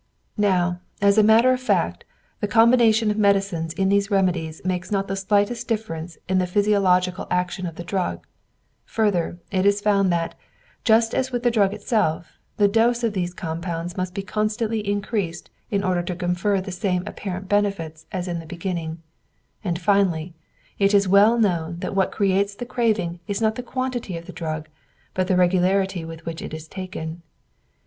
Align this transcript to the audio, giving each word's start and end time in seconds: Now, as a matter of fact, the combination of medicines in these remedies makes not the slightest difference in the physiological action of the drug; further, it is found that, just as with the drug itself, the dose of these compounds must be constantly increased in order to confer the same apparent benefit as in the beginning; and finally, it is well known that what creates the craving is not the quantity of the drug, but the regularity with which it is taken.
Now, 0.39 0.79
as 0.99 1.19
a 1.19 1.23
matter 1.23 1.51
of 1.51 1.61
fact, 1.61 2.05
the 2.39 2.47
combination 2.47 3.11
of 3.11 3.19
medicines 3.19 3.71
in 3.73 3.89
these 3.89 4.09
remedies 4.09 4.59
makes 4.65 4.89
not 4.91 5.07
the 5.07 5.15
slightest 5.15 5.67
difference 5.67 6.17
in 6.27 6.39
the 6.39 6.47
physiological 6.47 7.27
action 7.29 7.67
of 7.67 7.75
the 7.75 7.83
drug; 7.83 8.25
further, 8.83 9.37
it 9.51 9.63
is 9.63 9.79
found 9.79 10.11
that, 10.11 10.33
just 10.83 11.13
as 11.13 11.31
with 11.31 11.43
the 11.43 11.51
drug 11.51 11.71
itself, 11.71 12.39
the 12.57 12.67
dose 12.67 13.03
of 13.03 13.13
these 13.13 13.35
compounds 13.35 13.95
must 13.95 14.15
be 14.15 14.23
constantly 14.23 14.79
increased 14.89 15.51
in 15.69 15.83
order 15.83 16.01
to 16.01 16.15
confer 16.15 16.59
the 16.59 16.71
same 16.71 17.03
apparent 17.05 17.47
benefit 17.47 18.03
as 18.11 18.27
in 18.27 18.39
the 18.39 18.47
beginning; 18.47 19.03
and 19.63 19.77
finally, 19.79 20.33
it 20.79 20.95
is 20.95 21.07
well 21.07 21.37
known 21.37 21.77
that 21.77 21.93
what 21.93 22.11
creates 22.11 22.55
the 22.55 22.65
craving 22.65 23.19
is 23.27 23.39
not 23.39 23.53
the 23.53 23.61
quantity 23.61 24.17
of 24.17 24.25
the 24.25 24.33
drug, 24.33 24.67
but 25.13 25.27
the 25.27 25.37
regularity 25.37 26.03
with 26.03 26.25
which 26.25 26.41
it 26.41 26.55
is 26.55 26.67
taken. 26.67 27.21